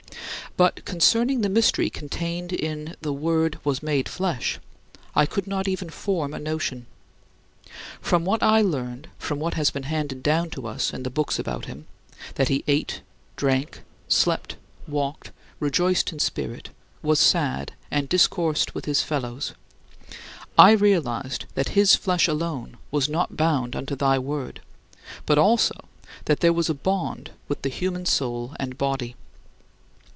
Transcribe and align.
But 0.57 0.83
concerning 0.83 1.41
the 1.41 1.49
mystery 1.49 1.89
contained 1.89 2.51
in 2.51 2.97
"the 2.99 3.13
Word 3.13 3.57
was 3.63 3.81
made 3.81 4.09
flesh," 4.09 4.59
I 5.15 5.25
could 5.25 5.47
not 5.47 5.65
even 5.65 5.89
form 5.89 6.33
a 6.33 6.39
notion. 6.39 6.87
From 8.01 8.25
what 8.25 8.43
I 8.43 8.59
learned 8.61 9.07
from 9.17 9.39
what 9.39 9.53
has 9.53 9.69
been 9.71 9.83
handed 9.83 10.21
down 10.21 10.49
to 10.51 10.67
us 10.67 10.91
in 10.93 11.03
the 11.03 11.09
books 11.09 11.39
about 11.39 11.65
him 11.67 11.85
that 12.35 12.49
he 12.49 12.65
ate, 12.67 12.99
drank, 13.37 13.81
slept, 14.09 14.57
walked, 14.89 15.31
rejoiced 15.61 16.11
in 16.11 16.19
spirit, 16.19 16.69
was 17.01 17.17
sad, 17.17 17.71
and 17.89 18.09
discoursed 18.09 18.75
with 18.75 18.83
his 18.83 19.01
fellows 19.01 19.53
I 20.57 20.71
realized 20.73 21.45
that 21.55 21.69
his 21.79 21.95
flesh 21.95 22.27
alone 22.27 22.75
was 22.91 23.07
not 23.07 23.37
bound 23.37 23.73
unto 23.73 23.95
thy 23.95 24.19
Word, 24.19 24.59
but 25.25 25.37
also 25.37 25.73
that 26.25 26.41
there 26.41 26.51
was 26.53 26.69
a 26.69 26.73
bond 26.73 27.31
with 27.47 27.61
the 27.61 27.69
human 27.69 28.05
soul 28.05 28.53
and 28.59 28.77
body. 28.77 29.15